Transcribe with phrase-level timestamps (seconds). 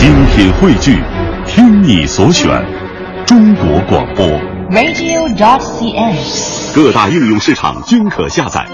[0.00, 0.98] 精品汇聚，
[1.46, 2.48] 听你所选，
[3.26, 4.26] 中国广播。
[4.70, 6.16] radio.cn。
[6.74, 8.66] 各大应用市场均可下载。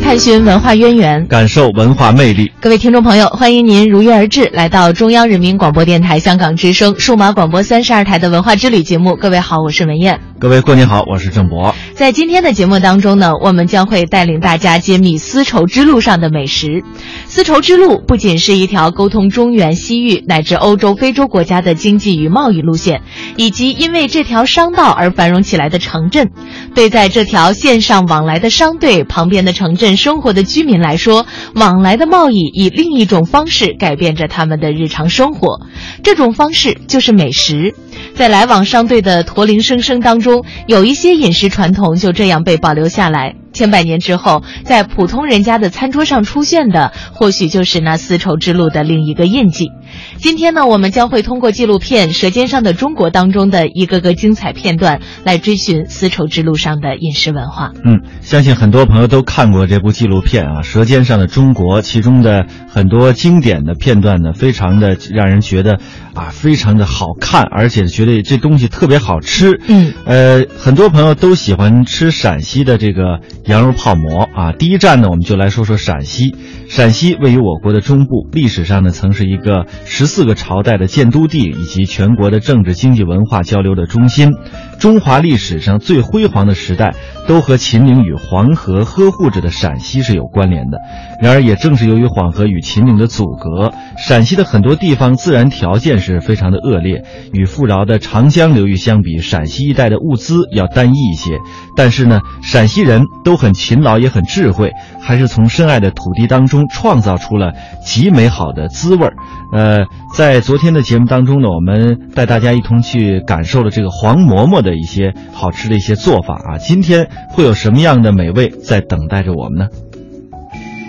[0.00, 2.52] 探寻文化渊源，感受文化魅力。
[2.60, 9.16] 各位听众朋友，欢迎您如约而至，来到中央人民广播电台香港之声数码广播三十二台的文化之旅节目。
[9.16, 10.20] 各位好，我是文燕。
[10.40, 11.74] 各位过年好，我是郑博。
[11.94, 16.84] 在今天的节目当中呢，我们将会带领大家揭秘丝绸之路上的美食。
[17.26, 23.02] 丝绸之路不仅是一条沟通中原、西域乃至欧洲、非洲国家的经济与贸易路线，
[23.36, 26.30] 以及因为这条商道而繁荣起来的城镇。
[26.72, 35.62] 对在这条线上往来的商队旁边的城镇生活的居民来说，往来的贸易以另一种方式改变着他们的日常生活。
[36.04, 37.74] 这种方式就是美食。
[38.14, 43.37] 在来往商队的驼铃声声当中，中有一些饮食传统就这样被保留下来。
[43.58, 49.72] 千百年之后，在普通人家的餐桌上出现的，或许就是那丝绸之路的另一个印记。
[50.18, 57.72] 今天呢，我们将会通过纪录片《舌尖上的中国》当中的一个个精彩片段，来追寻丝绸之路上的饮食文化。
[57.84, 65.80] 嗯，相信很多朋友都看过这部纪录片啊，《舌尖上的中国》，其中的很多经典的片段呢，非常的让人觉得
[66.14, 69.60] 啊，非常的好看，而且觉得这东西特别好吃。
[69.66, 74.52] 嗯，呃，很多朋友都喜欢吃陕西的这个羊肉泡馍啊。
[74.52, 76.36] 第一站呢，我们就来说说陕西。
[76.68, 84.34] 陕西位于我国的中部，历史上呢曾是一个十四个朝代的建都地，以及全国的政治、经济、文化交流的中心。
[84.78, 86.94] 中华历史上最辉煌的时代，
[87.26, 90.78] 都和秦岭与黄河呵护着的陕西是有关联的。
[91.20, 97.04] 然而，也正是由于黄河与秦岭的阻隔，陕西的很多地方自然条件是非常的恶劣。
[97.32, 101.38] 与富饶的长江流域相比，陕西一带的物资要单一一些。
[101.76, 107.52] 但是呢，陕西人都很勤劳，也很智慧，还是从深爱的土地当中创造出了
[107.84, 109.14] 极美好的滋味儿。
[109.50, 116.58] 呃，在昨天的节目当中呢，我们带大家一同去感受了这个黄馍馍的的一些好吃的一些做法啊。
[116.58, 119.66] 今天会有什么样的美味在等待着我们呢？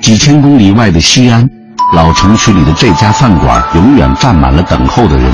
[0.01, 1.47] 几千公里外的西安，
[1.93, 5.33] 老城区里的这家饭馆永远站满了等候的人。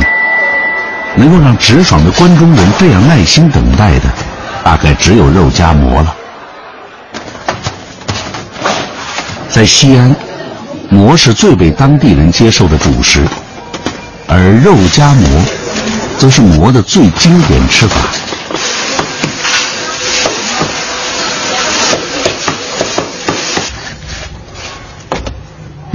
[1.18, 4.10] 能够让直爽的关中人这样耐心等待的，
[4.66, 6.14] 大概只有肉夹馍了。
[9.50, 10.14] 在西安，
[10.90, 13.26] 馍是最被当地人接受的主食，
[14.28, 15.26] 而肉夹馍，
[16.18, 17.96] 则是馍的最经典吃法。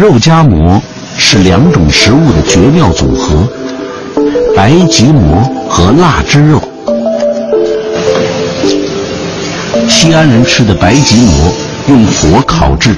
[0.00, 0.80] 肉夹馍
[1.18, 3.46] 是两种食物的绝妙组合。
[4.56, 6.58] 白吉馍和腊汁肉，
[9.90, 11.52] 西安人吃的白吉馍
[11.88, 12.96] 用火烤制，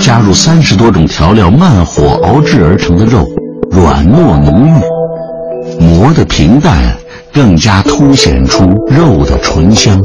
[0.00, 3.26] 加入三十多种调料，慢火熬制而成的肉，
[3.72, 6.96] 软糯浓郁，馍的平淡
[7.32, 10.00] 更加凸显出肉的醇香。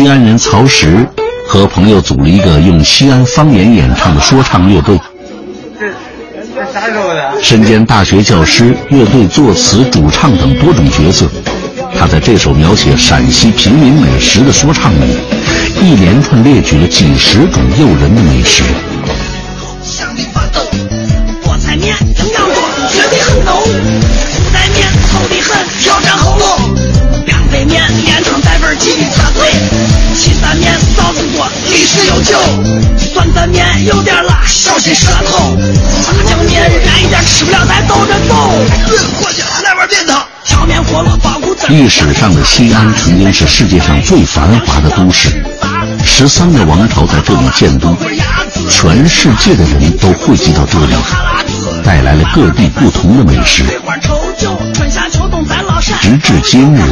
[0.00, 1.06] 西安人曹石
[1.46, 4.98] 和朋友组了一个用西安方言演唱的说唱乐队。
[5.78, 7.34] 这啥时候的？
[7.42, 11.26] 身兼大学教师、乐队作词、主唱等多种角色，
[11.98, 15.18] 他在这首描写陕西平民美食的说唱里，
[15.82, 18.62] 一连串列举了几十种诱人的美食。
[32.20, 32.36] 历史悠久。
[32.98, 35.56] 酸的面有点辣，小心舌头。
[36.04, 38.52] 炸酱面燃一点，吃不了咱兜着走。
[38.86, 40.22] 炖伙计，来碗面汤。
[40.44, 41.66] 荞面饸饹包谷子。
[41.68, 45.42] 历史上的西安曾经是世界上最繁华的都市，
[46.04, 47.96] 十三个王朝在这里建都，
[48.68, 50.94] 全世界的人都汇集到这里，
[51.82, 53.64] 带来了各地不同的美食。
[56.00, 56.82] 直至今日，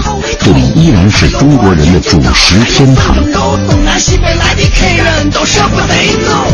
[0.49, 3.15] 这里依然是中国人的主食天堂。
[3.69, 6.51] 东南西北来的客人都舍不得走。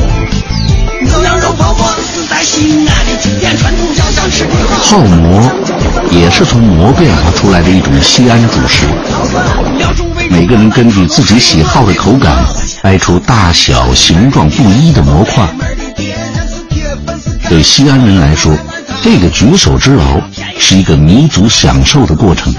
[1.00, 4.82] 牛羊肉泡馍是在西安的经典传统，要想吃的好。
[4.82, 5.48] 泡馍
[6.10, 8.84] 也是从馍变化出来的一种西安主食。
[10.28, 12.44] 每个人根据自己喜好的口感，
[12.82, 15.48] 掰出大小、形状不一的馍块。
[17.48, 18.58] 对西安人来说，
[19.04, 20.20] 这个举手之劳
[20.58, 22.52] 是一个弥足享受的过程。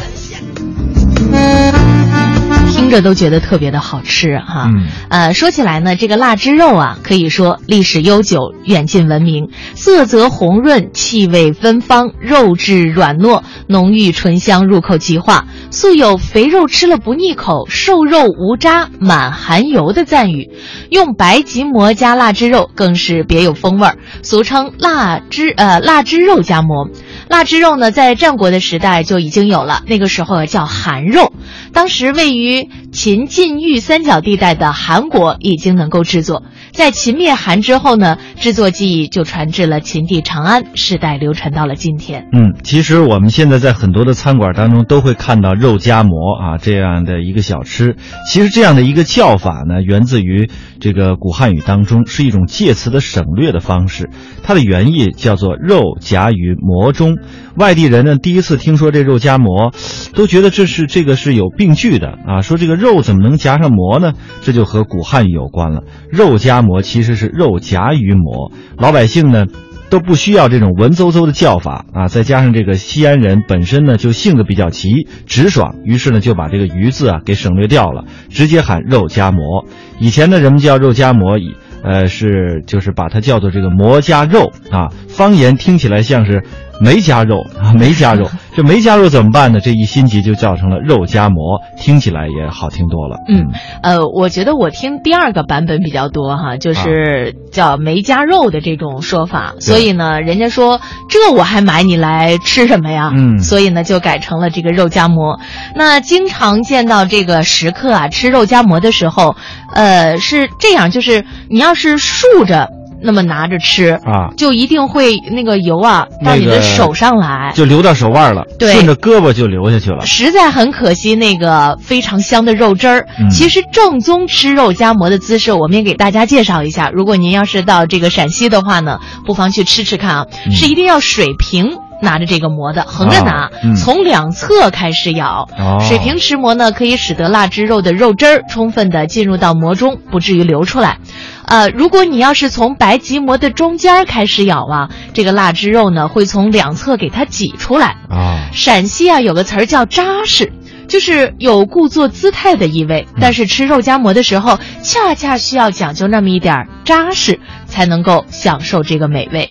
[2.85, 4.67] 听着着都觉得特别的好吃哈。
[4.67, 20.51] 嗯呃，说起来呢，这个腊汁肉啊，可以说历史悠久，远近闻名，色泽红润，气味芬芳，肉质软糯，浓郁醇香，入口即化，素有“肥肉吃了不腻口，瘦肉无渣，满含油”的赞誉。
[20.91, 26.87] 用白吉馍加腊汁肉更是别有风味儿，俗称腊汁呃腊汁肉夹馍。
[27.29, 31.33] 腊汁肉呢，在战国的时代就已经有了，那个时候叫韩肉。
[31.75, 42.29] 当时位于秦晋豫三角地带的韩国已经能够制作，在秦灭韩之后呢，制作技艺就传至了秦地长安，世代流传到了今天。
[42.31, 47.97] 嗯，其实我们现在在很多的餐馆当中都会看到肉夹馍啊这样的一个小吃。
[48.31, 50.49] 其实这样的一个叫法呢，源自于
[50.79, 54.09] 这个古汉语当中，是一种介词的省略的方式。
[54.43, 57.17] 它的原意叫做肉夹于馍中。
[57.57, 59.73] 外地人呢，第一次听说这肉夹馍，
[60.13, 64.13] 都觉得这是这个是有病病句的啊，说这个肉怎么能夹上馍呢？
[64.43, 65.83] 这就和古汉语有关了。
[66.11, 69.45] 肉夹馍其实是肉夹于馍，老百姓呢。
[69.87, 79.65] 都不需要这种文绉绉的叫法啊，再加上这个西安人本身呢就性子比较急直爽，于是呢就把这个“鱼”字啊给省略掉了，直接喊肉夹馍。
[79.99, 86.43] 以前呢人们叫肉夹馍，以呃是就是把它叫做这个馍夹肉啊，方言听起来像是
[86.81, 89.59] 没加肉啊，没加肉， 这没加肉怎么办呢？
[89.59, 93.17] 这一心急就叫成了肉夹馍，听起来也好听多了。
[93.27, 93.47] 嗯，
[93.81, 103.11] 呃，我觉得我听第二个版本比较多哈，就是叫没加肉的这种说法，所以呢，人家说这我还买你来吃什么呀？
[103.15, 105.39] 嗯所以呢就改成了这个肉夹馍。
[105.75, 109.35] 那经常见到这个食客啊吃肉夹馍的时候，
[109.73, 112.69] 呃，是这样，就是你要是竖着
[113.05, 120.05] 那么拿着吃啊就一定会那个油啊到你的手上来，就流到手腕了，对顺着胳膊就流下去了。
[120.05, 123.07] 实在很可惜，那个非常香的肉汁儿。
[123.19, 126.89] 嗯其实正宗吃肉夹馍的姿势，我们也给大家介绍一下。
[126.89, 131.77] 如果您要是到这个陕西的话呢，不妨去吃吃看啊，嗯是一定要水平。
[132.01, 135.47] 拿着这个馍的，横着拿，从两侧开始咬。
[135.57, 140.97] 哦水平持馍呢，可以使得腊汁肉的肉汁儿充分的进入到馍中，不至于流出来。
[141.45, 147.97] 呃，如果你要是从白吉馍的中间儿开始咬啊，这个腊汁肉呢会从两侧给它挤出来。
[148.09, 150.51] 啊，陕西啊有个词儿叫扎实，
[150.87, 153.07] 就是有故作姿态的意味。
[153.21, 159.43] 但是吃肉夹馍的时候，恰恰需要讲究那么一点扎实，才能够享受这个美味。